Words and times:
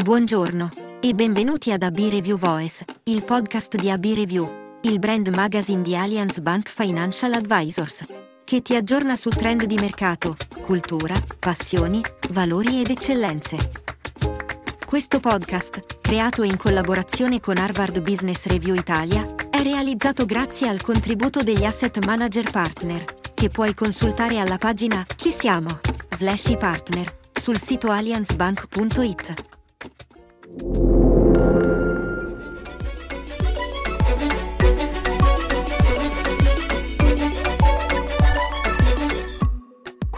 Buongiorno 0.00 0.70
e 1.00 1.12
benvenuti 1.12 1.72
ad 1.72 1.82
AB 1.82 1.98
Review 1.98 2.38
Voice, 2.38 2.84
il 3.06 3.24
podcast 3.24 3.74
di 3.74 3.90
AB 3.90 4.04
Review, 4.04 4.78
il 4.82 5.00
brand 5.00 5.26
magazine 5.34 5.82
di 5.82 5.96
Allianz 5.96 6.38
Bank 6.38 6.68
Financial 6.68 7.32
Advisors, 7.32 8.04
che 8.44 8.62
ti 8.62 8.76
aggiorna 8.76 9.16
su 9.16 9.28
trend 9.28 9.64
di 9.64 9.74
mercato, 9.74 10.36
cultura, 10.60 11.16
passioni, 11.40 12.00
valori 12.30 12.80
ed 12.80 12.90
eccellenze. 12.90 13.56
Questo 14.86 15.18
podcast, 15.18 15.98
creato 16.00 16.44
in 16.44 16.56
collaborazione 16.56 17.40
con 17.40 17.56
Harvard 17.56 18.00
Business 18.00 18.46
Review 18.46 18.76
Italia, 18.76 19.34
è 19.50 19.60
realizzato 19.62 20.24
grazie 20.26 20.68
al 20.68 20.80
contributo 20.80 21.42
degli 21.42 21.64
asset 21.64 22.06
manager 22.06 22.48
partner, 22.48 23.04
che 23.34 23.50
puoi 23.50 23.74
consultare 23.74 24.38
alla 24.38 24.58
pagina 24.58 25.04
Chi 25.16 25.32
siamo? 25.32 25.80
slash 26.10 26.56
partner 26.56 27.16
sul 27.32 27.58
sito 27.58 27.90
allianzbank.it. 27.90 29.47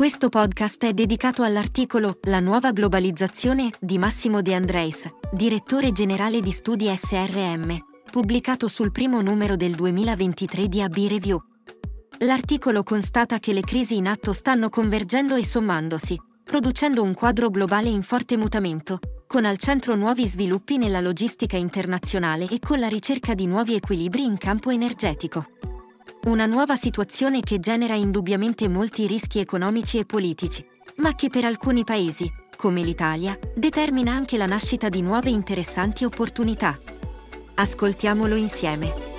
Questo 0.00 0.30
podcast 0.30 0.82
è 0.86 0.94
dedicato 0.94 1.42
all'articolo 1.42 2.20
La 2.22 2.40
nuova 2.40 2.72
globalizzazione 2.72 3.70
di 3.78 3.98
Massimo 3.98 4.40
De 4.40 4.54
Andreis, 4.54 5.06
direttore 5.30 5.92
generale 5.92 6.40
di 6.40 6.50
studi 6.52 6.86
SRM, 6.86 7.76
pubblicato 8.10 8.66
sul 8.66 8.92
primo 8.92 9.20
numero 9.20 9.56
del 9.56 9.74
2023 9.74 10.68
di 10.68 10.80
AB 10.80 10.96
Review. 11.06 11.42
L'articolo 12.20 12.82
constata 12.82 13.38
che 13.38 13.52
le 13.52 13.60
crisi 13.60 13.96
in 13.96 14.06
atto 14.06 14.32
stanno 14.32 14.70
convergendo 14.70 15.34
e 15.34 15.44
sommandosi, 15.44 16.18
producendo 16.50 17.04
un 17.04 17.14
quadro 17.14 17.48
globale 17.48 17.88
in 17.90 18.02
forte 18.02 18.36
mutamento, 18.36 18.98
con 19.28 19.44
al 19.44 19.56
centro 19.56 19.94
nuovi 19.94 20.26
sviluppi 20.26 20.78
nella 20.78 20.98
logistica 20.98 21.56
internazionale 21.56 22.48
e 22.50 22.58
con 22.58 22.80
la 22.80 22.88
ricerca 22.88 23.34
di 23.34 23.46
nuovi 23.46 23.76
equilibri 23.76 24.24
in 24.24 24.36
campo 24.36 24.70
energetico. 24.70 25.46
Una 26.24 26.46
nuova 26.46 26.74
situazione 26.74 27.40
che 27.40 27.60
genera 27.60 27.94
indubbiamente 27.94 28.66
molti 28.66 29.06
rischi 29.06 29.38
economici 29.38 29.98
e 29.98 30.04
politici, 30.04 30.66
ma 30.96 31.14
che 31.14 31.30
per 31.30 31.44
alcuni 31.44 31.84
paesi, 31.84 32.28
come 32.56 32.82
l'Italia, 32.82 33.38
determina 33.54 34.12
anche 34.12 34.36
la 34.36 34.46
nascita 34.46 34.88
di 34.88 35.02
nuove 35.02 35.30
interessanti 35.30 36.04
opportunità. 36.04 36.76
Ascoltiamolo 37.54 38.34
insieme. 38.34 39.09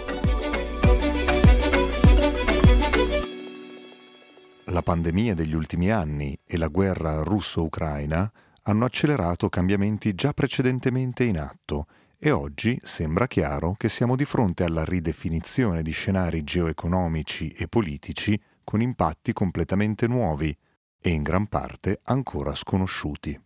La 4.71 4.81
pandemia 4.81 5.35
degli 5.35 5.53
ultimi 5.53 5.91
anni 5.91 6.37
e 6.47 6.55
la 6.55 6.69
guerra 6.69 7.23
russo-ucraina 7.23 8.31
hanno 8.63 8.85
accelerato 8.85 9.49
cambiamenti 9.49 10.15
già 10.15 10.31
precedentemente 10.31 11.25
in 11.25 11.39
atto 11.39 11.87
e 12.17 12.31
oggi 12.31 12.79
sembra 12.81 13.27
chiaro 13.27 13.75
che 13.77 13.89
siamo 13.89 14.15
di 14.15 14.23
fronte 14.23 14.63
alla 14.63 14.85
ridefinizione 14.85 15.81
di 15.81 15.91
scenari 15.91 16.45
geoeconomici 16.45 17.49
e 17.49 17.67
politici 17.67 18.41
con 18.63 18.81
impatti 18.81 19.33
completamente 19.33 20.07
nuovi 20.07 20.57
e 21.01 21.09
in 21.09 21.21
gran 21.21 21.47
parte 21.47 21.99
ancora 22.03 22.55
sconosciuti. 22.55 23.37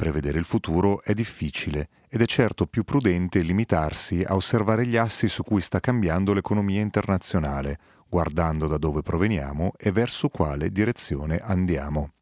Prevedere 0.00 0.38
il 0.38 0.44
futuro 0.44 1.02
è 1.02 1.12
difficile 1.12 1.88
ed 2.08 2.22
è 2.22 2.24
certo 2.24 2.68
più 2.68 2.84
prudente 2.84 3.40
limitarsi 3.40 4.22
a 4.24 4.36
osservare 4.36 4.86
gli 4.86 4.96
assi 4.96 5.26
su 5.26 5.42
cui 5.42 5.60
sta 5.60 5.80
cambiando 5.80 6.32
l'economia 6.32 6.80
internazionale, 6.80 7.80
guardando 8.08 8.68
da 8.68 8.78
dove 8.78 9.02
proveniamo 9.02 9.72
e 9.76 9.90
verso 9.90 10.28
quale 10.28 10.70
direzione 10.70 11.38
andiamo. 11.38 12.12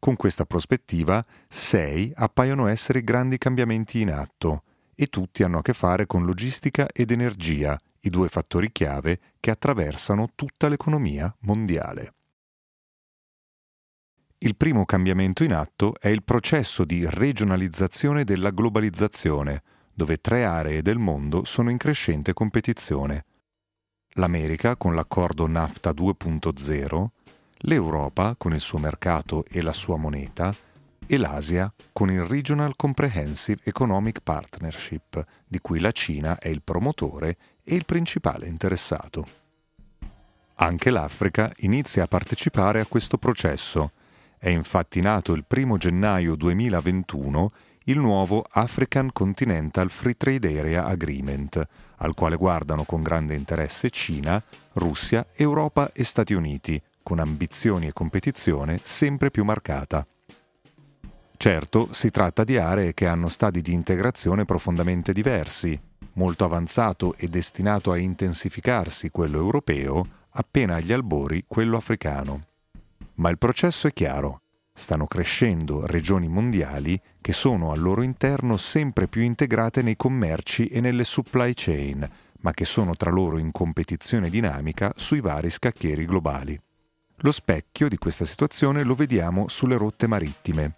Con 0.00 0.16
questa 0.16 0.46
prospettiva, 0.46 1.24
sei 1.46 2.10
appaiono 2.12 2.66
essere 2.66 3.04
grandi 3.04 3.38
cambiamenti 3.38 4.00
in 4.00 4.10
atto, 4.10 4.64
e 4.96 5.06
tutti 5.06 5.44
hanno 5.44 5.58
a 5.58 5.62
che 5.62 5.74
fare 5.74 6.06
con 6.06 6.24
logistica 6.24 6.88
ed 6.92 7.12
energia, 7.12 7.78
i 8.00 8.10
due 8.10 8.28
fattori 8.28 8.72
chiave 8.72 9.20
che 9.38 9.52
attraversano 9.52 10.30
tutta 10.34 10.66
l'economia 10.66 11.32
mondiale. 11.42 12.15
Il 14.38 14.54
primo 14.54 14.84
cambiamento 14.84 15.44
in 15.44 15.54
atto 15.54 15.94
è 15.98 16.08
il 16.08 16.22
processo 16.22 16.84
di 16.84 17.06
regionalizzazione 17.08 18.24
della 18.24 18.50
globalizzazione, 18.50 19.62
dove 19.94 20.18
tre 20.18 20.44
aree 20.44 20.82
del 20.82 20.98
mondo 20.98 21.44
sono 21.44 21.70
in 21.70 21.78
crescente 21.78 22.34
competizione. 22.34 23.24
L'America 24.14 24.76
con 24.76 24.94
l'accordo 24.94 25.46
NAFTA 25.46 25.90
2.0, 25.90 27.06
l'Europa 27.60 28.34
con 28.36 28.52
il 28.52 28.60
suo 28.60 28.78
mercato 28.78 29.44
e 29.46 29.62
la 29.62 29.72
sua 29.72 29.96
moneta, 29.96 30.54
e 31.06 31.16
l'Asia 31.16 31.72
con 31.92 32.10
il 32.10 32.24
Regional 32.24 32.76
Comprehensive 32.76 33.62
Economic 33.64 34.20
Partnership, 34.20 35.24
di 35.46 35.60
cui 35.60 35.80
la 35.80 35.92
Cina 35.92 36.38
è 36.38 36.48
il 36.48 36.62
promotore 36.62 37.38
e 37.64 37.74
il 37.74 37.86
principale 37.86 38.46
interessato. 38.46 39.26
Anche 40.56 40.90
l'Africa 40.90 41.52
inizia 41.58 42.04
a 42.04 42.08
partecipare 42.08 42.80
a 42.80 42.86
questo 42.86 43.18
processo. 43.18 43.92
È 44.38 44.48
infatti 44.48 45.00
nato 45.00 45.32
il 45.32 45.44
1 45.48 45.76
gennaio 45.78 46.34
2021 46.36 47.52
il 47.88 47.98
nuovo 47.98 48.44
African 48.48 49.12
Continental 49.12 49.90
Free 49.90 50.16
Trade 50.16 50.58
Area 50.58 50.86
Agreement, 50.86 51.66
al 51.98 52.14
quale 52.14 52.36
guardano 52.36 52.84
con 52.84 53.02
grande 53.02 53.34
interesse 53.34 53.90
Cina, 53.90 54.42
Russia, 54.74 55.26
Europa 55.34 55.92
e 55.92 56.02
Stati 56.02 56.34
Uniti, 56.34 56.80
con 57.02 57.20
ambizioni 57.20 57.86
e 57.86 57.92
competizione 57.92 58.80
sempre 58.82 59.30
più 59.30 59.44
marcata. 59.44 60.04
Certo, 61.36 61.88
si 61.92 62.10
tratta 62.10 62.42
di 62.42 62.56
aree 62.56 62.92
che 62.92 63.06
hanno 63.06 63.28
stadi 63.28 63.62
di 63.62 63.72
integrazione 63.72 64.44
profondamente 64.44 65.12
diversi, 65.12 65.78
molto 66.14 66.44
avanzato 66.44 67.14
e 67.16 67.28
destinato 67.28 67.92
a 67.92 67.98
intensificarsi 67.98 69.10
quello 69.10 69.38
europeo, 69.38 70.06
appena 70.30 70.76
agli 70.76 70.92
albori 70.92 71.44
quello 71.46 71.76
africano. 71.76 72.55
Ma 73.16 73.30
il 73.30 73.38
processo 73.38 73.86
è 73.86 73.92
chiaro. 73.92 74.42
Stanno 74.72 75.06
crescendo 75.06 75.86
regioni 75.86 76.28
mondiali 76.28 77.00
che 77.20 77.32
sono 77.32 77.72
al 77.72 77.80
loro 77.80 78.02
interno 78.02 78.58
sempre 78.58 79.08
più 79.08 79.22
integrate 79.22 79.80
nei 79.80 79.96
commerci 79.96 80.66
e 80.66 80.80
nelle 80.80 81.04
supply 81.04 81.52
chain, 81.54 82.06
ma 82.40 82.52
che 82.52 82.66
sono 82.66 82.94
tra 82.94 83.10
loro 83.10 83.38
in 83.38 83.52
competizione 83.52 84.28
dinamica 84.28 84.92
sui 84.96 85.20
vari 85.20 85.48
scacchieri 85.48 86.04
globali. 86.04 86.60
Lo 87.20 87.32
specchio 87.32 87.88
di 87.88 87.96
questa 87.96 88.26
situazione 88.26 88.82
lo 88.82 88.94
vediamo 88.94 89.48
sulle 89.48 89.78
rotte 89.78 90.06
marittime. 90.06 90.74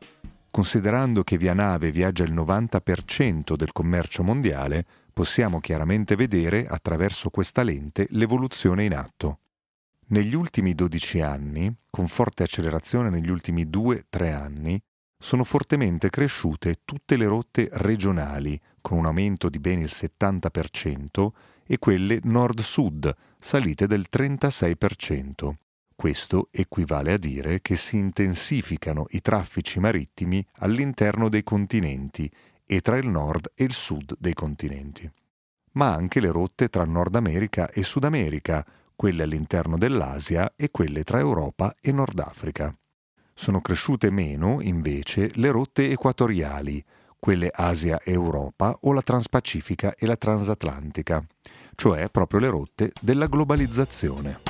Considerando 0.51 1.25
che 1.25 1.37
via 1.37 1.53
nave 1.53 1.91
viaggia 1.91 2.23
il 2.23 2.33
90% 2.33 3.57
del 3.57 3.73
commercio 3.73 4.23
mondiale, 4.23 4.85
possiamo 5.13 5.59
chiaramente 5.59 6.15
vedere 6.15 6.67
attraverso 6.67 7.31
questa 7.31 7.65
lente 7.65 8.07
l'evoluzione 8.11 8.85
in 8.85 8.95
atto. 8.95 9.41
Negli 10.11 10.35
ultimi 10.35 10.75
12 10.75 11.21
anni, 11.21 11.71
con 11.91 12.09
forte 12.09 12.43
accelerazione 12.43 13.11
negli 13.11 13.29
ultimi 13.29 13.67
2-3 13.67 14.33
anni, 14.33 14.81
sono 15.19 15.45
fortemente 15.45 16.09
cresciute 16.09 16.77
tutte 16.87 17.19
le 17.19 17.27
rotte 17.27 17.69
regionali, 17.73 18.59
con 18.81 18.97
un 18.97 19.05
aumento 19.05 19.51
di 19.51 19.59
ben 19.59 19.81
il 19.81 19.91
70%, 19.93 21.29
e 21.67 21.79
quelle 21.79 22.21
nord-sud, 22.23 23.15
salite 23.39 23.87
del 23.87 24.07
36%. 24.11 25.53
Questo 25.95 26.49
equivale 26.53 27.13
a 27.13 27.19
dire 27.19 27.61
che 27.61 27.77
si 27.77 27.99
intensificano 27.99 29.07
i 29.11 29.21
traffici 29.21 29.79
marittimi 29.79 30.43
all'interno 30.61 31.29
dei 31.29 31.43
continenti 31.43 32.31
e 32.65 32.81
tra 32.81 32.97
il 32.97 33.09
nord 33.09 33.53
e 33.55 33.65
il 33.65 33.75
sud 33.75 34.15
dei 34.19 34.33
continenti. 34.33 35.11
Ma 35.73 35.93
anche 35.93 36.21
le 36.21 36.31
rotte 36.31 36.69
tra 36.69 36.85
Nord 36.85 37.15
America 37.15 37.69
e 37.69 37.83
Sud 37.83 38.05
America, 38.05 38.65
quelle 38.99 39.23
all'interno 39.23 39.79
dell'Asia 39.79 40.55
e 40.57 40.73
quelle 40.73 41.05
tra 41.05 41.21
Europa 41.21 41.73
e 41.81 41.93
Nord 41.93 42.19
Africa. 42.19 42.77
Sono 43.33 43.61
cresciute 43.61 44.11
meno, 44.11 44.61
invece, 44.61 45.31
le 45.35 45.53
rotte 45.53 45.93
equatoriali, 45.93 46.85
quelle 47.17 47.49
Asia-Europa 47.55 48.77
o 48.81 48.93
la 48.93 49.03
Transpacifica 49.03 49.95
e 49.95 50.05
la 50.05 50.17
Transatlantica, 50.17 51.25
cioè 51.77 52.09
proprio 52.11 52.41
le 52.41 52.49
rotte 52.49 52.91
della 53.01 53.29
globalizzazione. 53.29 54.41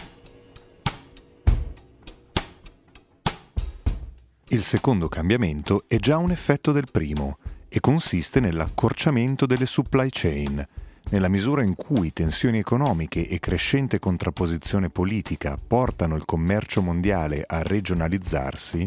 Il 4.49 4.63
secondo 4.63 5.09
cambiamento 5.09 5.85
è 5.87 5.99
già 5.99 6.17
un 6.17 6.31
effetto 6.31 6.73
del 6.73 6.89
primo 6.91 7.37
e 7.69 7.81
consiste 7.81 8.41
nell'accorciamento 8.41 9.45
delle 9.45 9.67
supply 9.67 10.09
chain. 10.11 10.67
Nella 11.11 11.29
misura 11.29 11.63
in 11.63 11.75
cui 11.75 12.13
tensioni 12.13 12.59
economiche 12.59 13.27
e 13.27 13.39
crescente 13.39 13.99
contrapposizione 13.99 14.91
politica 14.91 15.57
portano 15.57 16.17
il 16.17 16.27
commercio 16.27 16.83
mondiale 16.83 17.43
a 17.47 17.63
regionalizzarsi, 17.63 18.87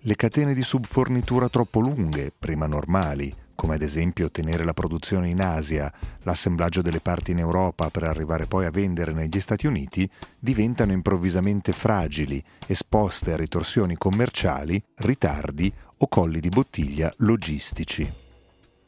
le 0.00 0.14
catene 0.16 0.52
di 0.52 0.62
subfornitura 0.62 1.48
troppo 1.48 1.80
lunghe, 1.80 2.30
prima 2.38 2.66
normali, 2.66 3.34
come 3.54 3.76
ad 3.76 3.82
esempio 3.82 4.30
tenere 4.30 4.62
la 4.62 4.74
produzione 4.74 5.30
in 5.30 5.40
Asia, 5.40 5.90
l'assemblaggio 6.24 6.82
delle 6.82 7.00
parti 7.00 7.30
in 7.30 7.38
Europa 7.38 7.88
per 7.88 8.02
arrivare 8.02 8.44
poi 8.44 8.66
a 8.66 8.70
vendere 8.70 9.14
negli 9.14 9.40
Stati 9.40 9.66
Uniti, 9.66 10.08
diventano 10.38 10.92
improvvisamente 10.92 11.72
fragili, 11.72 12.44
esposte 12.66 13.32
a 13.32 13.36
ritorsioni 13.36 13.96
commerciali, 13.96 14.82
ritardi 14.96 15.72
o 15.96 16.08
colli 16.08 16.40
di 16.40 16.50
bottiglia 16.50 17.10
logistici. 17.18 18.23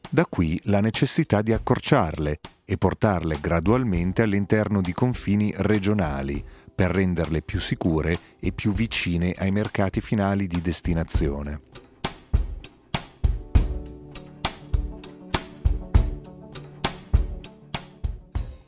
Da 0.08 0.25
qui 0.25 0.58
la 0.64 0.81
necessità 0.81 1.43
di 1.43 1.53
accorciarle 1.53 2.38
e 2.64 2.79
portarle 2.79 3.38
gradualmente 3.41 4.23
all'interno 4.23 4.81
di 4.81 4.93
confini 4.93 5.53
regionali 5.56 6.43
per 6.73 6.93
renderle 6.93 7.43
più 7.43 7.58
sicure 7.58 8.19
e 8.38 8.53
più 8.53 8.73
vicine 8.73 9.35
ai 9.37 9.50
mercati 9.50 10.00
finali 10.00 10.47
di 10.47 10.61
destinazione. 10.61 11.61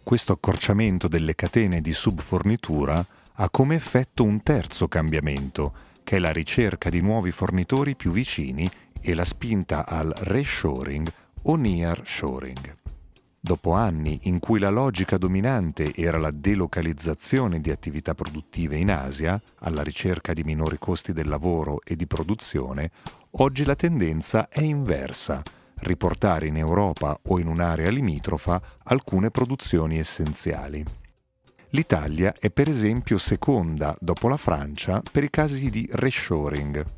Questo 0.02 0.32
accorciamento 0.32 1.06
delle 1.06 1.34
catene 1.34 1.80
di 1.80 1.92
subfornitura 1.92 3.06
ha 3.34 3.50
come 3.50 3.76
effetto 3.76 4.24
un 4.24 4.42
terzo 4.42 4.88
cambiamento, 4.88 5.74
che 6.02 6.16
è 6.16 6.18
la 6.18 6.32
ricerca 6.32 6.88
di 6.88 7.00
nuovi 7.00 7.30
fornitori 7.30 7.94
più 7.94 8.10
vicini 8.10 8.68
e 9.00 9.14
la 9.14 9.24
spinta 9.24 9.86
al 9.86 10.12
reshoring 10.16 11.12
o 11.50 11.56
near 11.56 12.02
shoring. 12.04 12.76
Dopo 13.40 13.72
anni 13.72 14.20
in 14.24 14.38
cui 14.38 14.58
la 14.58 14.68
logica 14.68 15.16
dominante 15.16 15.94
era 15.94 16.18
la 16.18 16.30
delocalizzazione 16.30 17.60
di 17.60 17.70
attività 17.70 18.14
produttive 18.14 18.76
in 18.76 18.90
Asia, 18.90 19.40
alla 19.60 19.82
ricerca 19.82 20.34
di 20.34 20.42
minori 20.42 20.76
costi 20.78 21.12
del 21.12 21.28
lavoro 21.28 21.80
e 21.84 21.96
di 21.96 22.06
produzione, 22.06 22.90
oggi 23.32 23.64
la 23.64 23.76
tendenza 23.76 24.48
è 24.48 24.60
inversa, 24.60 25.40
riportare 25.76 26.48
in 26.48 26.56
Europa 26.56 27.18
o 27.28 27.38
in 27.38 27.46
un'area 27.46 27.90
limitrofa 27.90 28.60
alcune 28.84 29.30
produzioni 29.30 29.98
essenziali. 29.98 30.84
L'Italia 31.70 32.34
è 32.38 32.50
per 32.50 32.68
esempio 32.68 33.16
seconda 33.16 33.96
dopo 34.00 34.28
la 34.28 34.38
Francia 34.38 35.00
per 35.10 35.24
i 35.24 35.30
casi 35.30 35.70
di 35.70 35.88
reshoring, 35.92 36.97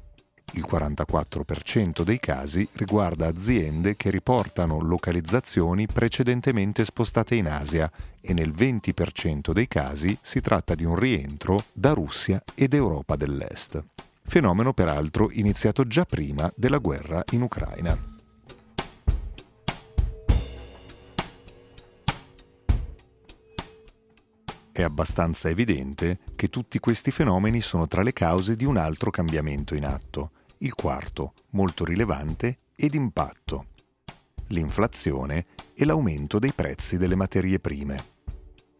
il 0.52 0.66
44% 0.68 2.02
dei 2.02 2.18
casi 2.18 2.66
riguarda 2.72 3.28
aziende 3.28 3.96
che 3.96 4.10
riportano 4.10 4.80
localizzazioni 4.80 5.86
precedentemente 5.86 6.84
spostate 6.84 7.36
in 7.36 7.48
Asia 7.48 7.90
e 8.20 8.32
nel 8.32 8.50
20% 8.50 9.52
dei 9.52 9.68
casi 9.68 10.16
si 10.20 10.40
tratta 10.40 10.74
di 10.74 10.84
un 10.84 10.96
rientro 10.96 11.64
da 11.72 11.92
Russia 11.92 12.42
ed 12.54 12.74
Europa 12.74 13.16
dell'Est. 13.16 13.82
Fenomeno 14.22 14.72
peraltro 14.72 15.30
iniziato 15.30 15.86
già 15.86 16.04
prima 16.04 16.50
della 16.56 16.78
guerra 16.78 17.22
in 17.30 17.42
Ucraina. 17.42 18.18
È 24.72 24.82
abbastanza 24.82 25.48
evidente 25.48 26.20
che 26.36 26.48
tutti 26.48 26.78
questi 26.78 27.10
fenomeni 27.10 27.60
sono 27.60 27.86
tra 27.86 28.02
le 28.02 28.12
cause 28.12 28.56
di 28.56 28.64
un 28.64 28.76
altro 28.78 29.10
cambiamento 29.10 29.74
in 29.74 29.84
atto, 29.84 30.30
il 30.62 30.74
quarto, 30.74 31.32
molto 31.50 31.84
rilevante 31.84 32.58
ed 32.74 32.94
impatto, 32.94 33.66
l'inflazione 34.48 35.46
e 35.74 35.84
l'aumento 35.84 36.38
dei 36.38 36.52
prezzi 36.52 36.96
delle 36.96 37.14
materie 37.14 37.58
prime. 37.58 38.18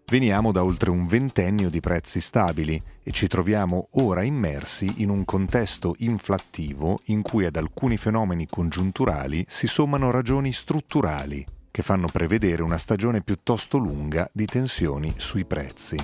Veniamo 0.07 0.51
da 0.51 0.65
oltre 0.65 0.91
un 0.91 1.07
ventennio 1.07 1.71
di 1.71 1.79
prezzi 1.79 2.21
stabili 2.21 2.81
e 3.03 3.13
ci 3.13 3.29
troviamo 3.29 3.89
ora 3.93 4.23
immersi 4.23 4.95
in 4.97 5.09
un 5.09 5.25
contesto 5.25 5.95
inflattivo 5.99 6.99
in 7.05 7.23
cui 7.23 7.45
ad 7.45 7.55
alcuni 7.55 7.97
fenomeni 7.97 8.47
congiunturali 8.47 9.45
si 9.49 9.69
sommano 9.69 10.11
ragioni 10.11 10.53
strutturali 10.53 11.47
che 11.71 11.83
fanno 11.83 12.09
prevedere 12.09 12.63
una 12.65 12.77
stagione 12.77 13.23
piuttosto 13.23 13.79
lunga 13.79 14.29
di 14.33 14.47
tensioni 14.47 15.15
sui 15.17 15.45
prezzi. 15.45 15.97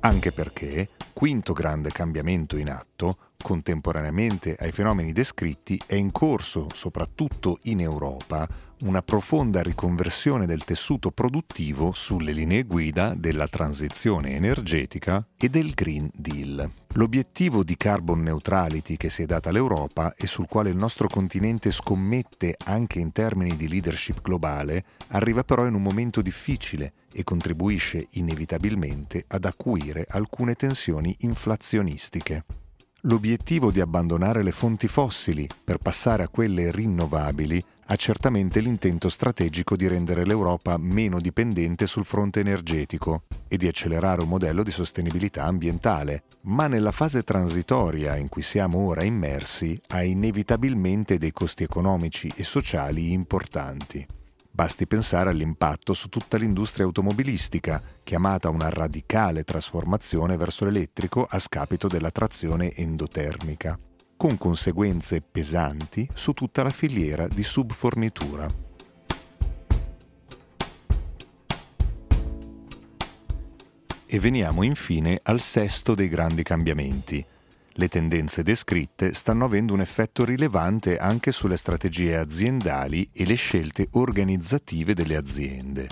Anche 0.00 0.32
perché 0.32 0.88
quinto 1.22 1.52
grande 1.52 1.92
cambiamento 1.92 2.56
in 2.56 2.68
atto, 2.68 3.16
contemporaneamente 3.40 4.56
ai 4.58 4.72
fenomeni 4.72 5.12
descritti, 5.12 5.80
è 5.86 5.94
in 5.94 6.10
corso, 6.10 6.66
soprattutto 6.74 7.58
in 7.66 7.78
Europa, 7.78 8.44
una 8.82 9.02
profonda 9.02 9.62
riconversione 9.62 10.46
del 10.46 10.64
tessuto 10.64 11.10
produttivo 11.10 11.92
sulle 11.92 12.32
linee 12.32 12.64
guida 12.64 13.14
della 13.16 13.46
transizione 13.46 14.34
energetica 14.34 15.24
e 15.36 15.48
del 15.48 15.72
Green 15.72 16.10
Deal. 16.12 16.68
L'obiettivo 16.94 17.62
di 17.62 17.76
carbon 17.76 18.22
neutrality 18.22 18.96
che 18.96 19.08
si 19.08 19.22
è 19.22 19.26
data 19.26 19.50
l'Europa 19.50 20.14
e 20.16 20.26
sul 20.26 20.46
quale 20.46 20.70
il 20.70 20.76
nostro 20.76 21.08
continente 21.08 21.70
scommette 21.70 22.56
anche 22.64 22.98
in 22.98 23.12
termini 23.12 23.56
di 23.56 23.68
leadership 23.68 24.20
globale 24.20 24.84
arriva 25.08 25.44
però 25.44 25.66
in 25.66 25.74
un 25.74 25.82
momento 25.82 26.20
difficile 26.20 26.92
e 27.12 27.22
contribuisce 27.22 28.08
inevitabilmente 28.12 29.24
ad 29.28 29.44
acuire 29.44 30.06
alcune 30.08 30.54
tensioni 30.54 31.14
inflazionistiche. 31.20 32.44
L'obiettivo 33.06 33.72
di 33.72 33.80
abbandonare 33.80 34.44
le 34.44 34.52
fonti 34.52 34.86
fossili 34.86 35.48
per 35.64 35.78
passare 35.78 36.22
a 36.22 36.28
quelle 36.28 36.70
rinnovabili 36.70 37.60
ha 37.86 37.96
certamente 37.96 38.60
l'intento 38.60 39.08
strategico 39.08 39.76
di 39.76 39.88
rendere 39.88 40.24
l'Europa 40.24 40.76
meno 40.78 41.20
dipendente 41.20 41.86
sul 41.86 42.04
fronte 42.04 42.40
energetico 42.40 43.24
e 43.48 43.56
di 43.56 43.66
accelerare 43.66 44.22
un 44.22 44.28
modello 44.28 44.62
di 44.62 44.70
sostenibilità 44.70 45.44
ambientale, 45.44 46.24
ma 46.42 46.66
nella 46.66 46.92
fase 46.92 47.22
transitoria 47.22 48.16
in 48.16 48.28
cui 48.28 48.42
siamo 48.42 48.78
ora 48.78 49.02
immersi 49.02 49.80
ha 49.88 50.02
inevitabilmente 50.02 51.18
dei 51.18 51.32
costi 51.32 51.62
economici 51.62 52.32
e 52.34 52.44
sociali 52.44 53.12
importanti. 53.12 54.06
Basti 54.54 54.86
pensare 54.86 55.30
all'impatto 55.30 55.94
su 55.94 56.08
tutta 56.08 56.36
l'industria 56.36 56.84
automobilistica, 56.84 57.82
chiamata 58.02 58.50
una 58.50 58.68
radicale 58.68 59.44
trasformazione 59.44 60.36
verso 60.36 60.66
l'elettrico 60.66 61.26
a 61.28 61.38
scapito 61.38 61.88
della 61.88 62.10
trazione 62.10 62.74
endotermica, 62.74 63.78
con 64.22 64.38
conseguenze 64.38 65.20
pesanti 65.20 66.06
su 66.14 66.32
tutta 66.32 66.62
la 66.62 66.70
filiera 66.70 67.26
di 67.26 67.42
subfornitura. 67.42 68.46
E 74.06 74.20
veniamo 74.20 74.62
infine 74.62 75.18
al 75.24 75.40
sesto 75.40 75.96
dei 75.96 76.06
grandi 76.06 76.44
cambiamenti, 76.44 77.26
le 77.72 77.88
tendenze 77.88 78.44
descritte 78.44 79.12
stanno 79.12 79.46
avendo 79.46 79.74
un 79.74 79.80
effetto 79.80 80.24
rilevante 80.24 80.98
anche 80.98 81.32
sulle 81.32 81.56
strategie 81.56 82.16
aziendali 82.16 83.10
e 83.12 83.26
le 83.26 83.34
scelte 83.34 83.88
organizzative 83.90 84.94
delle 84.94 85.16
aziende. 85.16 85.88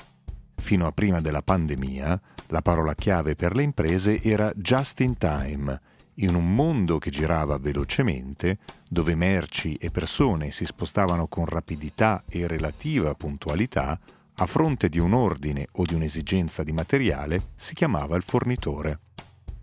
Fino 0.54 0.86
a 0.86 0.92
prima 0.92 1.20
della 1.20 1.42
pandemia, 1.42 2.20
la 2.46 2.62
parola 2.62 2.94
chiave 2.94 3.34
per 3.34 3.56
le 3.56 3.64
imprese 3.64 4.22
era 4.22 4.52
just 4.54 5.00
in 5.00 5.16
time. 5.16 5.98
In 6.22 6.34
un 6.34 6.54
mondo 6.54 6.98
che 6.98 7.08
girava 7.08 7.56
velocemente, 7.56 8.58
dove 8.86 9.14
merci 9.14 9.76
e 9.76 9.90
persone 9.90 10.50
si 10.50 10.66
spostavano 10.66 11.28
con 11.28 11.46
rapidità 11.46 12.24
e 12.28 12.46
relativa 12.46 13.14
puntualità, 13.14 13.98
a 14.34 14.46
fronte 14.46 14.90
di 14.90 14.98
un 14.98 15.14
ordine 15.14 15.68
o 15.72 15.84
di 15.84 15.94
un'esigenza 15.94 16.62
di 16.62 16.72
materiale, 16.72 17.52
si 17.54 17.72
chiamava 17.72 18.16
il 18.16 18.22
fornitore. 18.22 19.00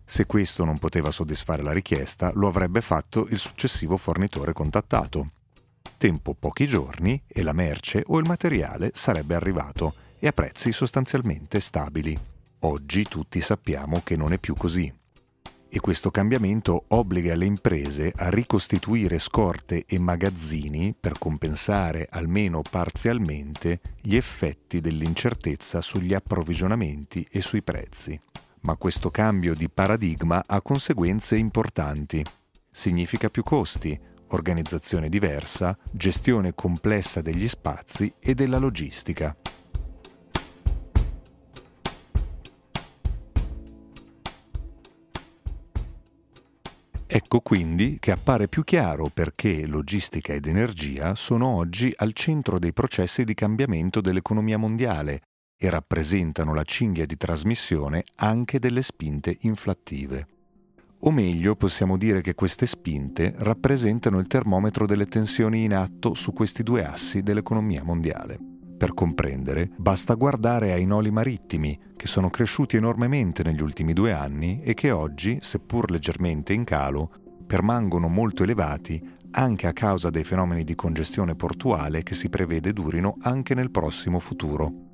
Se 0.03 0.25
questo 0.25 0.65
non 0.65 0.79
poteva 0.79 1.11
soddisfare 1.11 1.61
la 1.61 1.73
richiesta, 1.73 2.31
lo 2.33 2.47
avrebbe 2.47 2.81
fatto 2.81 3.27
il 3.29 3.37
successivo 3.37 3.95
fornitore 3.95 4.53
contattato. 4.53 5.29
Tempo 5.97 6.33
pochi 6.33 6.65
giorni 6.65 7.21
e 7.27 7.43
la 7.43 7.53
merce 7.53 8.03
o 8.07 8.17
il 8.17 8.25
materiale 8.25 8.91
sarebbe 8.95 9.35
arrivato 9.35 9.93
e 10.17 10.25
a 10.25 10.31
prezzi 10.31 10.71
sostanzialmente 10.71 11.59
stabili. 11.59 12.17
Oggi 12.61 13.03
tutti 13.03 13.41
sappiamo 13.41 14.01
che 14.03 14.17
non 14.17 14.33
è 14.33 14.39
più 14.39 14.55
così. 14.55 14.91
E 15.69 15.79
questo 15.79 16.11
cambiamento 16.11 16.85
obbliga 16.89 17.35
le 17.35 17.45
imprese 17.45 18.13
a 18.15 18.29
ricostituire 18.29 19.19
scorte 19.19 19.83
e 19.85 19.99
magazzini 19.99 20.95
per 20.99 21.17
compensare 21.19 22.07
almeno 22.09 22.61
parzialmente 22.61 23.81
gli 24.01 24.15
effetti 24.15 24.79
dell'incertezza 24.79 25.81
sugli 25.81 26.13
approvvigionamenti 26.13 27.25
e 27.29 27.41
sui 27.41 27.61
prezzi 27.61 28.19
ma 28.61 28.75
questo 28.75 29.09
cambio 29.11 29.55
di 29.55 29.69
paradigma 29.69 30.43
ha 30.45 30.61
conseguenze 30.61 31.37
importanti. 31.37 32.21
Significa 32.69 33.29
più 33.29 33.41
costi, 33.41 33.97
organizzazione 34.29 35.07
diversa, 35.07 35.77
gestione 35.91 36.53
complessa 36.53 37.21
degli 37.21 37.47
spazi 37.47 38.13
e 38.19 38.33
della 38.33 38.57
logistica. 38.57 39.35
Ecco 47.29 47.41
quindi 47.41 47.97
che 47.99 48.11
appare 48.11 48.47
più 48.47 48.63
chiaro 48.63 49.09
perché 49.13 49.67
logistica 49.67 50.31
ed 50.31 50.47
energia 50.47 51.13
sono 51.13 51.47
oggi 51.47 51.91
al 51.97 52.13
centro 52.13 52.57
dei 52.57 52.71
processi 52.71 53.25
di 53.25 53.33
cambiamento 53.33 53.99
dell'economia 53.99 54.57
mondiale 54.57 55.23
e 55.57 55.69
rappresentano 55.69 56.53
la 56.53 56.63
cinghia 56.63 57.05
di 57.05 57.17
trasmissione 57.17 58.05
anche 58.15 58.59
delle 58.59 58.81
spinte 58.81 59.35
inflattive. 59.41 60.25
O 61.01 61.11
meglio, 61.11 61.57
possiamo 61.57 61.97
dire 61.97 62.21
che 62.21 62.33
queste 62.33 62.65
spinte 62.65 63.35
rappresentano 63.39 64.19
il 64.19 64.27
termometro 64.27 64.85
delle 64.85 65.07
tensioni 65.07 65.65
in 65.65 65.73
atto 65.73 66.13
su 66.13 66.31
questi 66.31 66.63
due 66.63 66.85
assi 66.85 67.23
dell'economia 67.23 67.83
mondiale. 67.83 68.56
Per 68.77 68.93
comprendere, 68.93 69.71
basta 69.75 70.13
guardare 70.13 70.71
ai 70.71 70.85
noli 70.85 71.09
marittimi, 71.09 71.79
che 71.95 72.05
sono 72.05 72.29
cresciuti 72.29 72.77
enormemente 72.77 73.41
negli 73.41 73.61
ultimi 73.61 73.91
due 73.91 74.13
anni 74.13 74.61
e 74.61 74.75
che 74.75 74.91
oggi, 74.91 75.39
seppur 75.41 75.89
leggermente 75.89 76.53
in 76.53 76.63
calo, 76.63 77.09
permangono 77.47 78.07
molto 78.07 78.43
elevati 78.43 79.01
anche 79.31 79.65
a 79.65 79.73
causa 79.73 80.11
dei 80.11 80.23
fenomeni 80.23 80.63
di 80.63 80.75
congestione 80.75 81.35
portuale 81.35 82.03
che 82.03 82.13
si 82.13 82.29
prevede 82.29 82.71
durino 82.71 83.17
anche 83.21 83.55
nel 83.55 83.71
prossimo 83.71 84.19
futuro. 84.19 84.85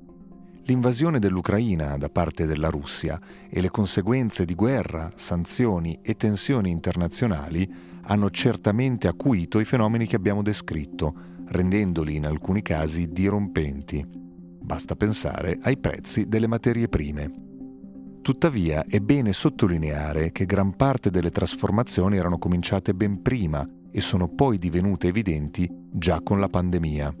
L'invasione 0.62 1.18
dell'Ucraina 1.18 1.98
da 1.98 2.08
parte 2.08 2.46
della 2.46 2.70
Russia 2.70 3.20
e 3.50 3.60
le 3.60 3.68
conseguenze 3.68 4.46
di 4.46 4.54
guerra, 4.54 5.12
sanzioni 5.14 5.98
e 6.00 6.14
tensioni 6.14 6.70
internazionali 6.70 7.70
hanno 8.04 8.30
certamente 8.30 9.08
acuito 9.08 9.60
i 9.60 9.66
fenomeni 9.66 10.06
che 10.06 10.16
abbiamo 10.16 10.42
descritto, 10.42 11.33
rendendoli 11.46 12.16
in 12.16 12.26
alcuni 12.26 12.62
casi 12.62 13.08
dirompenti. 13.08 14.04
Basta 14.06 14.96
pensare 14.96 15.58
ai 15.62 15.76
prezzi 15.76 16.26
delle 16.26 16.46
materie 16.46 16.88
prime. 16.88 17.42
Tuttavia 18.22 18.84
è 18.88 19.00
bene 19.00 19.34
sottolineare 19.34 20.32
che 20.32 20.46
gran 20.46 20.74
parte 20.76 21.10
delle 21.10 21.30
trasformazioni 21.30 22.16
erano 22.16 22.38
cominciate 22.38 22.94
ben 22.94 23.20
prima 23.20 23.68
e 23.90 24.00
sono 24.00 24.28
poi 24.28 24.56
divenute 24.56 25.08
evidenti 25.08 25.68
già 25.92 26.22
con 26.22 26.40
la 26.40 26.48
pandemia. 26.48 27.14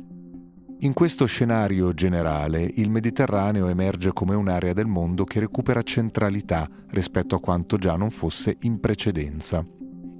In 0.80 0.92
questo 0.92 1.26
scenario 1.26 1.92
generale 1.92 2.68
il 2.76 2.90
Mediterraneo 2.90 3.68
emerge 3.68 4.12
come 4.12 4.34
un'area 4.34 4.72
del 4.72 4.86
mondo 4.86 5.24
che 5.24 5.40
recupera 5.40 5.82
centralità 5.82 6.68
rispetto 6.88 7.34
a 7.34 7.40
quanto 7.40 7.76
già 7.76 7.96
non 7.96 8.10
fosse 8.10 8.56
in 8.62 8.80
precedenza. 8.80 9.64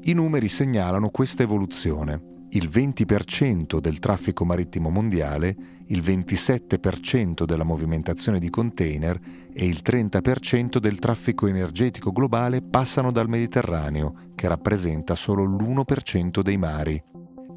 I 0.03 0.13
numeri 0.13 0.49
segnalano 0.49 1.09
questa 1.09 1.43
evoluzione. 1.43 2.34
Il 2.55 2.69
20% 2.69 3.81
del 3.81 3.99
traffico 3.99 4.45
marittimo 4.45 4.89
mondiale, 4.89 5.57
il 5.87 6.05
27% 6.05 7.45
della 7.45 7.65
movimentazione 7.65 8.39
di 8.39 8.49
container 8.49 9.19
e 9.53 9.67
il 9.67 9.81
30% 9.85 10.79
del 10.79 11.01
traffico 11.01 11.49
energetico 11.49 12.13
globale 12.13 12.63
passano 12.63 13.11
dal 13.11 13.29
Mediterraneo, 13.29 14.31
che 14.37 14.47
rappresenta 14.47 15.17
solo 15.17 15.43
l'1% 15.43 16.43
dei 16.43 16.57
mari. 16.57 17.03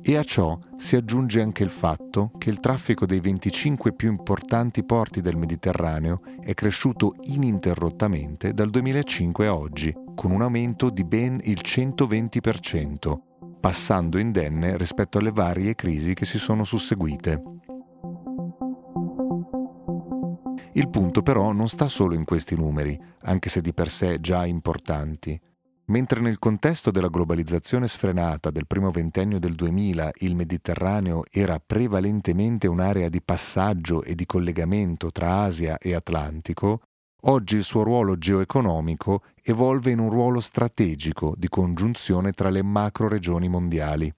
E 0.01 0.17
a 0.17 0.23
ciò 0.23 0.57
si 0.77 0.95
aggiunge 0.95 1.41
anche 1.41 1.61
il 1.61 1.69
fatto 1.69 2.31
che 2.39 2.49
il 2.49 2.59
traffico 2.59 3.05
dei 3.05 3.19
25 3.19 3.93
più 3.93 4.09
importanti 4.09 4.83
porti 4.83 5.21
del 5.21 5.37
Mediterraneo 5.37 6.21
è 6.39 6.55
cresciuto 6.55 7.13
ininterrottamente 7.25 8.51
dal 8.51 8.71
2005 8.71 9.45
a 9.45 9.55
oggi, 9.55 9.93
con 10.15 10.31
un 10.31 10.41
aumento 10.41 10.89
di 10.89 11.03
ben 11.03 11.39
il 11.43 11.61
120%, 11.63 13.26
passando 13.59 14.17
indenne 14.17 14.77
rispetto 14.77 15.17
alle 15.17 15.31
varie 15.31 15.75
crisi 15.75 16.13
che 16.13 16.25
si 16.25 16.37
sono 16.37 16.63
susseguite. 16.63 17.41
Il 20.73 20.89
punto 20.89 21.23
però 21.23 21.51
non 21.51 21.67
sta 21.67 21.87
solo 21.87 22.13
in 22.13 22.23
questi 22.23 22.55
numeri, 22.55 22.99
anche 23.21 23.49
se 23.49 23.61
di 23.61 23.73
per 23.73 23.89
sé 23.89 24.19
già 24.19 24.45
importanti. 24.45 25.39
Mentre 25.85 26.19
nel 26.19 26.37
contesto 26.37 26.91
della 26.91 27.07
globalizzazione 27.07 27.87
sfrenata 27.87 28.51
del 28.51 28.67
primo 28.67 28.91
ventennio 28.91 29.39
del 29.39 29.55
2000 29.55 30.11
il 30.17 30.35
Mediterraneo 30.35 31.23
era 31.31 31.61
prevalentemente 31.65 32.67
un'area 32.67 33.07
di 33.07 33.21
passaggio 33.21 34.03
e 34.03 34.13
di 34.13 34.25
collegamento 34.25 35.11
tra 35.11 35.43
Asia 35.43 35.77
e 35.77 35.95
Atlantico, 35.95 36.81
oggi 37.21 37.55
il 37.55 37.63
suo 37.63 37.83
ruolo 37.83 38.17
geoeconomico 38.17 39.23
evolve 39.41 39.91
in 39.91 39.99
un 39.99 40.09
ruolo 40.09 40.39
strategico 40.39 41.33
di 41.37 41.47
congiunzione 41.49 42.31
tra 42.31 42.49
le 42.49 42.61
macro 42.61 43.07
regioni 43.07 43.47
mondiali. 43.49 44.13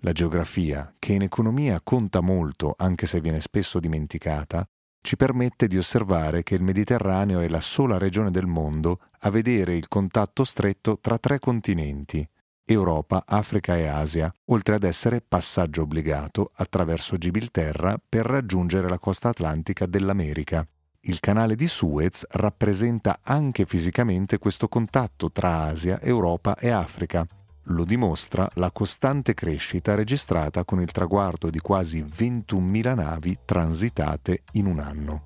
La 0.00 0.12
geografia, 0.12 0.94
che 0.98 1.14
in 1.14 1.22
economia 1.22 1.80
conta 1.82 2.20
molto 2.20 2.74
anche 2.76 3.06
se 3.06 3.20
viene 3.20 3.40
spesso 3.40 3.80
dimenticata, 3.80 4.66
ci 5.00 5.16
permette 5.16 5.68
di 5.68 5.78
osservare 5.78 6.42
che 6.42 6.54
il 6.54 6.62
Mediterraneo 6.62 7.40
è 7.40 7.48
la 7.48 7.60
sola 7.60 7.96
regione 7.96 8.30
del 8.30 8.46
mondo 8.46 9.00
a 9.20 9.30
vedere 9.30 9.76
il 9.76 9.88
contatto 9.88 10.44
stretto 10.44 10.98
tra 11.00 11.16
tre 11.16 11.38
continenti, 11.38 12.28
Europa, 12.64 13.22
Africa 13.24 13.76
e 13.76 13.86
Asia, 13.86 14.32
oltre 14.46 14.74
ad 14.74 14.82
essere 14.82 15.20
passaggio 15.20 15.82
obbligato 15.82 16.50
attraverso 16.56 17.16
Gibilterra 17.16 18.00
per 18.06 18.26
raggiungere 18.26 18.88
la 18.88 18.98
costa 18.98 19.28
atlantica 19.28 19.86
dell'America. 19.86 20.66
Il 21.08 21.20
canale 21.20 21.54
di 21.54 21.68
Suez 21.68 22.26
rappresenta 22.30 23.20
anche 23.22 23.64
fisicamente 23.64 24.38
questo 24.38 24.66
contatto 24.66 25.30
tra 25.30 25.62
Asia, 25.62 26.00
Europa 26.00 26.56
e 26.56 26.70
Africa, 26.70 27.24
lo 27.68 27.84
dimostra 27.84 28.50
la 28.54 28.72
costante 28.72 29.32
crescita 29.32 29.94
registrata 29.94 30.64
con 30.64 30.80
il 30.80 30.90
traguardo 30.90 31.48
di 31.48 31.60
quasi 31.60 32.02
21.000 32.02 32.94
navi 32.96 33.38
transitate 33.44 34.42
in 34.52 34.66
un 34.66 34.80
anno. 34.80 35.22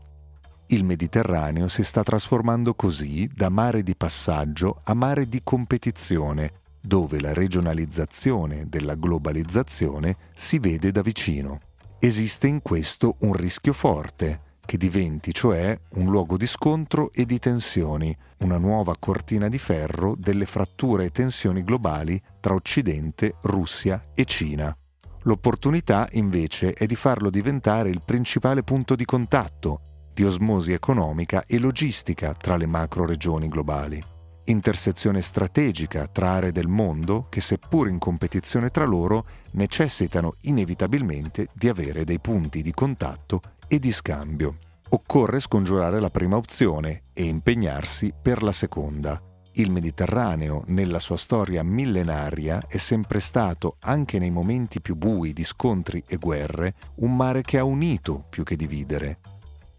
Il 0.66 0.84
Mediterraneo 0.84 1.66
si 1.66 1.82
sta 1.82 2.02
trasformando 2.02 2.74
così 2.74 3.26
da 3.34 3.48
mare 3.48 3.82
di 3.82 3.96
passaggio 3.96 4.80
a 4.84 4.92
mare 4.92 5.30
di 5.30 5.40
competizione, 5.42 6.60
dove 6.78 7.20
la 7.20 7.32
regionalizzazione 7.32 8.68
della 8.68 8.96
globalizzazione 8.96 10.14
si 10.34 10.58
vede 10.58 10.92
da 10.92 11.00
vicino. 11.00 11.60
Esiste 11.98 12.48
in 12.48 12.60
questo 12.60 13.16
un 13.20 13.32
rischio 13.32 13.72
forte, 13.72 14.48
che 14.70 14.76
diventi 14.76 15.34
cioè 15.34 15.76
un 15.94 16.12
luogo 16.12 16.36
di 16.36 16.46
scontro 16.46 17.10
e 17.10 17.26
di 17.26 17.40
tensioni, 17.40 18.16
una 18.44 18.56
nuova 18.56 18.94
cortina 18.96 19.48
di 19.48 19.58
ferro 19.58 20.14
delle 20.16 20.46
fratture 20.46 21.06
e 21.06 21.10
tensioni 21.10 21.64
globali 21.64 22.22
tra 22.38 22.54
Occidente, 22.54 23.34
Russia 23.42 24.00
e 24.14 24.24
Cina. 24.26 24.72
L'opportunità 25.22 26.06
invece 26.12 26.72
è 26.72 26.86
di 26.86 26.94
farlo 26.94 27.30
diventare 27.30 27.90
il 27.90 28.02
principale 28.04 28.62
punto 28.62 28.94
di 28.94 29.04
contatto, 29.04 29.80
di 30.14 30.22
osmosi 30.22 30.72
economica 30.72 31.42
e 31.48 31.58
logistica 31.58 32.32
tra 32.34 32.56
le 32.56 32.66
macro 32.66 33.04
regioni 33.04 33.48
globali. 33.48 34.00
Intersezione 34.44 35.20
strategica 35.20 36.06
tra 36.06 36.34
aree 36.34 36.52
del 36.52 36.68
mondo 36.68 37.26
che 37.28 37.40
seppur 37.40 37.88
in 37.88 37.98
competizione 37.98 38.68
tra 38.68 38.84
loro 38.84 39.24
necessitano 39.54 40.36
inevitabilmente 40.42 41.48
di 41.52 41.68
avere 41.68 42.04
dei 42.04 42.20
punti 42.20 42.62
di 42.62 42.72
contatto 42.72 43.40
e 43.72 43.78
di 43.78 43.92
scambio. 43.92 44.56
Occorre 44.88 45.38
scongiurare 45.38 46.00
la 46.00 46.10
prima 46.10 46.36
opzione 46.36 47.04
e 47.12 47.22
impegnarsi 47.22 48.12
per 48.20 48.42
la 48.42 48.50
seconda. 48.50 49.22
Il 49.52 49.70
Mediterraneo, 49.70 50.64
nella 50.66 50.98
sua 50.98 51.16
storia 51.16 51.62
millenaria, 51.62 52.66
è 52.66 52.78
sempre 52.78 53.20
stato, 53.20 53.76
anche 53.80 54.18
nei 54.18 54.32
momenti 54.32 54.80
più 54.80 54.96
bui 54.96 55.32
di 55.32 55.44
scontri 55.44 56.02
e 56.08 56.16
guerre, 56.16 56.74
un 56.96 57.14
mare 57.14 57.42
che 57.42 57.58
ha 57.58 57.64
unito 57.64 58.24
più 58.28 58.42
che 58.42 58.56
dividere. 58.56 59.18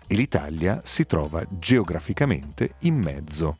E 0.07 0.15
l'Italia 0.15 0.81
si 0.85 1.05
trova 1.05 1.45
geograficamente 1.49 2.75
in 2.81 2.95
mezzo. 2.95 3.57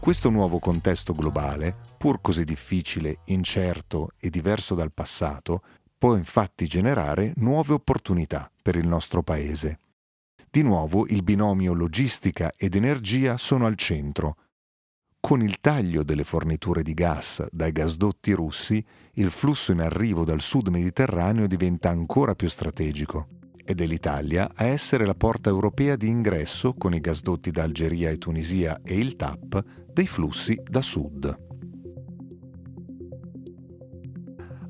Questo 0.00 0.30
nuovo 0.30 0.58
contesto 0.58 1.12
globale, 1.12 1.76
pur 2.02 2.20
così 2.20 2.42
difficile, 2.42 3.20
incerto 3.26 4.08
e 4.18 4.28
diverso 4.28 4.74
dal 4.74 4.90
passato, 4.92 5.62
può 5.96 6.16
infatti 6.16 6.66
generare 6.66 7.32
nuove 7.36 7.74
opportunità 7.74 8.50
per 8.60 8.74
il 8.74 8.88
nostro 8.88 9.22
Paese. 9.22 9.78
Di 10.50 10.62
nuovo 10.62 11.06
il 11.06 11.22
binomio 11.22 11.72
logistica 11.74 12.50
ed 12.56 12.74
energia 12.74 13.36
sono 13.36 13.66
al 13.66 13.76
centro. 13.76 14.34
Con 15.20 15.42
il 15.42 15.60
taglio 15.60 16.02
delle 16.02 16.24
forniture 16.24 16.82
di 16.82 16.92
gas 16.92 17.46
dai 17.52 17.70
gasdotti 17.70 18.32
russi, 18.32 18.84
il 19.12 19.30
flusso 19.30 19.70
in 19.70 19.80
arrivo 19.80 20.24
dal 20.24 20.40
sud 20.40 20.70
Mediterraneo 20.70 21.46
diventa 21.46 21.90
ancora 21.90 22.34
più 22.34 22.48
strategico 22.48 23.28
ed 23.64 23.80
è 23.80 23.86
l'Italia 23.86 24.50
a 24.52 24.64
essere 24.64 25.06
la 25.06 25.14
porta 25.14 25.50
europea 25.50 25.94
di 25.94 26.08
ingresso 26.08 26.74
con 26.74 26.94
i 26.94 27.00
gasdotti 27.00 27.52
da 27.52 27.62
Algeria 27.62 28.10
e 28.10 28.18
Tunisia 28.18 28.80
e 28.82 28.98
il 28.98 29.14
TAP 29.14 29.64
dei 29.92 30.08
flussi 30.08 30.60
da 30.64 30.80
sud. 30.80 31.50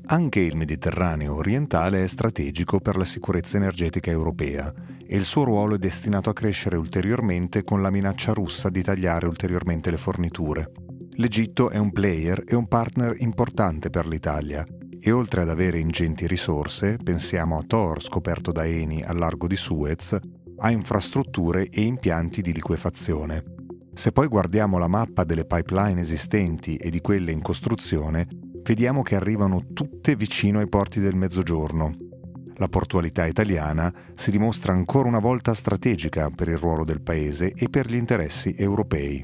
Anche 0.05 0.41
il 0.41 0.57
Mediterraneo 0.57 1.35
orientale 1.35 2.03
è 2.03 2.07
strategico 2.07 2.79
per 2.79 2.97
la 2.97 3.05
sicurezza 3.05 3.55
energetica 3.55 4.11
europea 4.11 4.71
e 5.05 5.15
il 5.15 5.23
suo 5.23 5.45
ruolo 5.45 5.75
è 5.75 5.77
destinato 5.77 6.29
a 6.29 6.33
crescere 6.33 6.75
ulteriormente 6.75 7.63
con 7.63 7.81
la 7.81 7.89
minaccia 7.89 8.33
russa 8.33 8.67
di 8.67 8.83
tagliare 8.83 9.27
ulteriormente 9.27 9.89
le 9.91 9.97
forniture. 9.97 10.71
L'Egitto 11.15 11.69
è 11.69 11.77
un 11.77 11.91
player 11.91 12.43
e 12.45 12.55
un 12.55 12.67
partner 12.67 13.15
importante 13.19 13.89
per 13.89 14.05
l'Italia 14.05 14.65
e 14.99 15.11
oltre 15.11 15.41
ad 15.41 15.49
avere 15.49 15.79
ingenti 15.79 16.27
risorse, 16.27 16.97
pensiamo 17.01 17.57
a 17.57 17.63
Thor 17.65 18.01
scoperto 18.01 18.51
da 18.51 18.65
Eni 18.65 19.01
al 19.03 19.17
largo 19.17 19.47
di 19.47 19.55
Suez, 19.55 20.17
ha 20.57 20.69
infrastrutture 20.69 21.69
e 21.69 21.81
impianti 21.81 22.41
di 22.41 22.51
liquefazione. 22.53 23.43
Se 23.93 24.11
poi 24.11 24.27
guardiamo 24.27 24.77
la 24.77 24.87
mappa 24.87 25.23
delle 25.23 25.45
pipeline 25.45 26.01
esistenti 26.01 26.75
e 26.75 26.89
di 26.89 26.99
quelle 26.99 27.31
in 27.31 27.41
costruzione, 27.41 28.27
vediamo 28.63 29.01
che 29.01 29.15
arrivano 29.15 29.67
tutte 29.73 30.15
vicino 30.15 30.59
ai 30.59 30.67
porti 30.67 30.99
del 30.99 31.15
Mezzogiorno. 31.15 31.95
La 32.55 32.67
portualità 32.67 33.25
italiana 33.25 33.93
si 34.15 34.31
dimostra 34.31 34.73
ancora 34.73 35.07
una 35.07 35.19
volta 35.19 35.53
strategica 35.53 36.29
per 36.29 36.47
il 36.47 36.57
ruolo 36.57 36.83
del 36.83 37.01
Paese 37.01 37.51
e 37.53 37.69
per 37.69 37.87
gli 37.87 37.95
interessi 37.95 38.55
europei. 38.57 39.23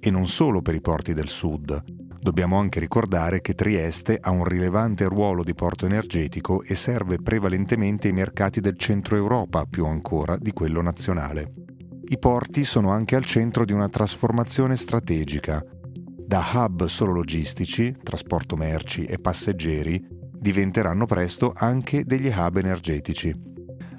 E 0.00 0.10
non 0.10 0.26
solo 0.26 0.62
per 0.62 0.74
i 0.74 0.80
porti 0.80 1.12
del 1.12 1.28
sud, 1.28 1.96
Dobbiamo 2.20 2.58
anche 2.58 2.80
ricordare 2.80 3.40
che 3.40 3.54
Trieste 3.54 4.18
ha 4.20 4.30
un 4.30 4.44
rilevante 4.44 5.04
ruolo 5.04 5.44
di 5.44 5.54
porto 5.54 5.86
energetico 5.86 6.62
e 6.62 6.74
serve 6.74 7.18
prevalentemente 7.22 8.08
i 8.08 8.12
mercati 8.12 8.60
del 8.60 8.76
centro 8.76 9.16
Europa 9.16 9.64
più 9.64 9.86
ancora 9.86 10.36
di 10.36 10.52
quello 10.52 10.82
nazionale. 10.82 11.52
I 12.08 12.18
porti 12.18 12.64
sono 12.64 12.90
anche 12.90 13.14
al 13.14 13.24
centro 13.24 13.64
di 13.64 13.72
una 13.72 13.88
trasformazione 13.88 14.76
strategica. 14.76 15.64
Da 16.28 16.46
hub 16.52 16.84
solo 16.84 17.12
logistici, 17.12 17.96
trasporto 18.02 18.54
merci 18.54 19.04
e 19.04 19.18
passeggeri, 19.18 20.06
diventeranno 20.30 21.06
presto 21.06 21.54
anche 21.56 22.04
degli 22.04 22.28
hub 22.28 22.58
energetici. 22.58 23.34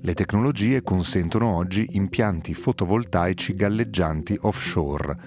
Le 0.02 0.14
tecnologie 0.14 0.84
consentono 0.84 1.56
oggi 1.56 1.88
impianti 1.94 2.54
fotovoltaici 2.54 3.56
galleggianti 3.56 4.38
offshore, 4.42 5.18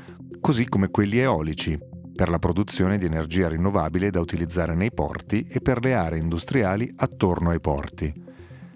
così 0.40 0.68
come 0.68 0.90
quelli 0.90 1.18
eolici, 1.18 1.76
per 2.14 2.28
la 2.28 2.38
produzione 2.38 2.98
di 2.98 3.06
energia 3.06 3.48
rinnovabile 3.48 4.10
da 4.10 4.20
utilizzare 4.20 4.76
nei 4.76 4.92
porti 4.92 5.44
e 5.48 5.58
per 5.58 5.82
le 5.82 5.94
aree 5.94 6.20
industriali 6.20 6.88
attorno 6.94 7.50
ai 7.50 7.58
porti. 7.58 8.14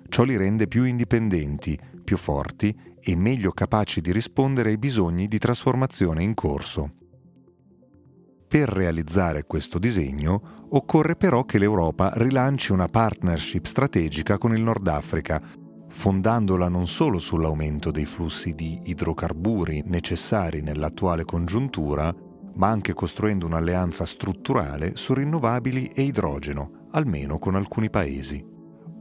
Ciò 0.09 0.25
li 0.25 0.37
rende 0.37 0.67
più 0.67 0.83
indipendenti, 0.83 1.79
più 2.03 2.17
forti 2.17 2.77
e 2.99 3.15
meglio 3.15 3.53
capaci 3.53 4.01
di 4.01 4.11
rispondere 4.11 4.71
ai 4.71 4.79
bisogni 4.79 5.29
di 5.29 5.39
trasformazione 5.39 6.25
in 6.25 6.35
corso. 6.35 6.91
Per 8.49 8.69
realizzare 8.69 9.45
questo 9.45 9.79
disegno 9.79 10.67
occorre 10.71 11.17
però 11.17 11.45
che 11.45 11.59
l'Europa 11.59 12.13
rilanci 12.15 12.71
una 12.73 12.87
partnership 12.87 13.65
strategica 13.65 14.39
con 14.39 14.55
il 14.55 14.63
Nord 14.63 14.87
Africa, 14.87 15.43
fondandola 15.89 16.69
non 16.69 16.87
solo 16.87 17.19
sull'aumento 17.19 17.91
dei 17.91 18.05
flussi 18.05 18.55
di 18.55 18.81
idrocarburi 18.85 19.83
necessari 19.87 20.63
nell'attuale 20.63 21.25
congiuntura, 21.25 22.15
ma 22.55 22.69
anche 22.69 22.95
costruendo 22.95 23.47
un'alleanza 23.47 24.07
strutturale 24.07 24.93
su 24.95 25.13
rinnovabili 25.13 25.87
e 25.87 26.03
idrogeno, 26.03 26.87
almeno 26.93 27.39
con 27.39 27.57
alcuni 27.57 27.91
paesi. 27.91 28.45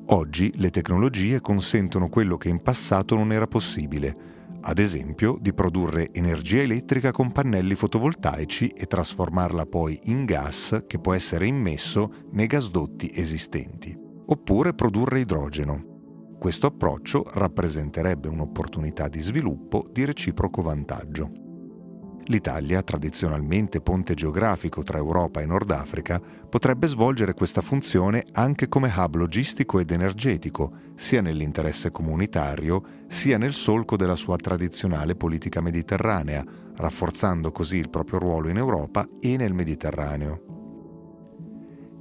Oggi 0.08 0.52
le 0.56 0.72
tecnologie 0.72 1.40
consentono 1.40 2.10
quello 2.10 2.38
che 2.38 2.50
in 2.50 2.62
passato 2.62 3.16
non 3.16 3.32
era 3.32 3.48
possibile, 3.48 4.45
ad 4.68 4.80
esempio 4.80 5.38
di 5.40 5.54
produrre 5.54 6.12
energia 6.12 6.62
elettrica 6.62 7.12
con 7.12 7.32
pannelli 7.32 7.76
fotovoltaici 7.76 8.68
e 8.68 8.88
trasformarla 8.88 9.68
poi 9.68 10.00
in 10.06 10.26
gas 10.26 10.86
che 10.88 10.98
può 10.98 11.14
essere 11.14 11.46
immesso 11.46 12.12
nei 12.32 12.48
gasdotti 12.48 13.12
esistenti, 13.14 13.96
oppure 14.26 14.74
produrre 14.74 15.20
idrogeno. 15.20 15.94
Questo 16.40 16.66
approccio 16.66 17.24
rappresenterebbe 17.34 18.28
un'opportunità 18.28 19.08
di 19.08 19.22
sviluppo 19.22 19.86
di 19.92 20.04
reciproco 20.04 20.64
vantaggio. 20.64 21.45
L'Italia, 22.28 22.82
tradizionalmente 22.82 23.82
ponte 23.82 24.16
geografico 24.16 24.82
tra 24.82 24.98
Europa 24.98 25.42
e 25.42 25.46
Nord 25.46 25.70
Africa, 25.70 26.20
potrebbe 26.50 26.88
svolgere 26.88 27.36
questa 27.36 27.62
funzione 27.62 28.26
anche 28.32 28.68
come 28.68 28.92
hub 28.96 29.16
logistico 29.16 29.80
ed 29.80 29.92
energetico, 29.92 30.72
sia 30.96 31.22
nell'interesse 31.22 31.92
comunitario, 31.92 32.84
sia 33.08 33.38
nel 33.38 33.54
solco 33.54 33.96
della 33.96 34.16
sua 34.16 34.38
tradizionale 34.38 35.16
politica 35.16 35.62
mediterranea, 35.62 36.44
rafforzando 36.76 37.52
così 37.52 37.78
il 37.78 37.92
proprio 37.92 38.18
ruolo 38.18 38.50
in 38.50 38.58
Europa 38.58 39.08
e 39.20 39.38
nel 39.38 39.54
Mediterraneo. 39.54 40.42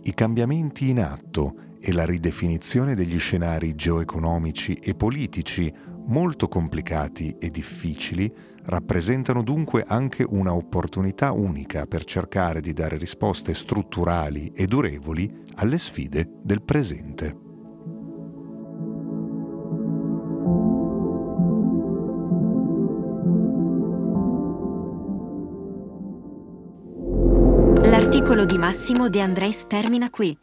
I 0.04 0.14
cambiamenti 0.14 0.88
in 0.88 1.00
atto 1.00 1.54
e 1.78 1.92
la 1.92 2.06
ridefinizione 2.06 2.94
degli 2.94 3.18
scenari 3.18 3.74
geoeconomici 3.74 4.72
e 4.72 4.94
politici 4.94 5.70
molto 6.06 6.48
complicati 6.48 7.36
e 7.38 7.50
difficili 7.50 8.32
rappresentano 8.64 9.42
dunque 9.42 9.84
anche 9.86 10.24
una 10.28 10.54
opportunità 10.54 11.32
unica 11.32 11.86
per 11.86 12.04
cercare 12.04 12.60
di 12.60 12.72
dare 12.72 12.96
risposte 12.96 13.54
strutturali 13.54 14.52
e 14.54 14.66
durevoli 14.66 15.42
alle 15.56 15.78
sfide 15.78 16.28
del 16.42 16.62
presente. 16.62 17.42
L'articolo 27.84 28.44
di 28.44 28.56
Massimo 28.56 29.08
De 29.08 29.20
Andres 29.20 29.66
termina 29.66 30.08
qui. 30.08 30.36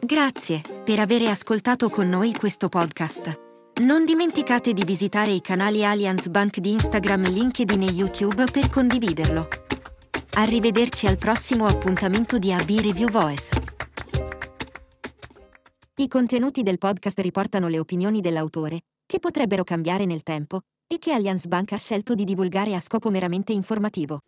Grazie 0.00 0.62
per 0.84 0.98
avere 0.98 1.28
ascoltato 1.28 1.88
con 1.88 2.08
noi 2.08 2.34
questo 2.34 2.68
podcast. 2.68 3.41
Non 3.82 4.04
dimenticate 4.04 4.72
di 4.72 4.84
visitare 4.84 5.32
i 5.32 5.40
canali 5.40 5.84
Allianz 5.84 6.28
Bank 6.28 6.58
di 6.60 6.70
Instagram, 6.70 7.28
LinkedIn 7.28 7.82
e 7.82 7.86
YouTube 7.86 8.44
per 8.44 8.70
condividerlo. 8.70 9.48
Arrivederci 10.34 11.08
al 11.08 11.18
prossimo 11.18 11.66
appuntamento 11.66 12.38
di 12.38 12.52
AB 12.52 12.68
Review 12.78 13.10
Voice. 13.10 13.50
I 15.96 16.06
contenuti 16.06 16.62
del 16.62 16.78
podcast 16.78 17.18
riportano 17.18 17.66
le 17.66 17.80
opinioni 17.80 18.20
dell'autore, 18.20 18.82
che 19.04 19.18
potrebbero 19.18 19.64
cambiare 19.64 20.04
nel 20.04 20.22
tempo, 20.22 20.60
e 20.86 20.98
che 20.98 21.10
Allianz 21.10 21.46
Bank 21.46 21.72
ha 21.72 21.78
scelto 21.78 22.14
di 22.14 22.22
divulgare 22.22 22.76
a 22.76 22.80
scopo 22.80 23.10
meramente 23.10 23.52
informativo. 23.52 24.20